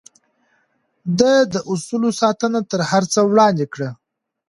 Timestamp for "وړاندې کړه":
3.29-3.89